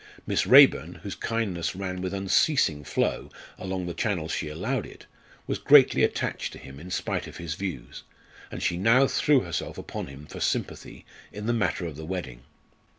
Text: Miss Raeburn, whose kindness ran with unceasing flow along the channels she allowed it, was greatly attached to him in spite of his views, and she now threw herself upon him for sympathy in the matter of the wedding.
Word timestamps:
Miss 0.25 0.47
Raeburn, 0.47 1.01
whose 1.03 1.13
kindness 1.13 1.75
ran 1.75 2.01
with 2.01 2.11
unceasing 2.11 2.83
flow 2.83 3.29
along 3.59 3.85
the 3.85 3.93
channels 3.93 4.31
she 4.31 4.49
allowed 4.49 4.83
it, 4.87 5.05
was 5.45 5.59
greatly 5.59 6.01
attached 6.03 6.51
to 6.53 6.57
him 6.57 6.79
in 6.79 6.89
spite 6.89 7.27
of 7.27 7.37
his 7.37 7.53
views, 7.53 8.01
and 8.49 8.63
she 8.63 8.77
now 8.77 9.05
threw 9.05 9.41
herself 9.41 9.77
upon 9.77 10.07
him 10.07 10.25
for 10.25 10.39
sympathy 10.39 11.05
in 11.31 11.45
the 11.45 11.53
matter 11.53 11.85
of 11.85 11.97
the 11.97 12.05
wedding. 12.07 12.41